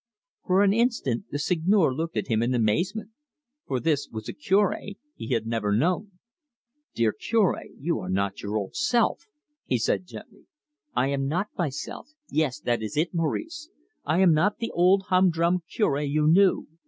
For 0.47 0.63
an 0.63 0.73
instant 0.73 1.25
the 1.29 1.37
Seigneur 1.37 1.93
looked 1.93 2.17
at 2.17 2.25
him 2.27 2.41
in 2.41 2.55
amazement, 2.55 3.11
for 3.67 3.79
this 3.79 4.09
was 4.09 4.27
a 4.27 4.33
Cure 4.33 4.75
he 5.13 5.27
had 5.31 5.45
never 5.45 5.71
known. 5.71 6.13
"Dear 6.95 7.13
Cure, 7.13 7.61
you 7.77 7.99
are 7.99 8.09
not 8.09 8.41
your 8.41 8.57
old 8.57 8.73
self," 8.75 9.27
he 9.63 9.77
said 9.77 10.07
gently. 10.07 10.47
"I 10.95 11.09
am 11.09 11.27
not 11.27 11.49
myself 11.55 12.07
yes, 12.31 12.59
that 12.61 12.81
is 12.81 12.97
it, 12.97 13.13
Maurice. 13.13 13.69
I 14.03 14.21
am 14.21 14.33
not 14.33 14.57
the 14.57 14.71
old 14.71 15.03
humdrum 15.09 15.59
Cure 15.69 16.01
you 16.01 16.27
knew. 16.27 16.67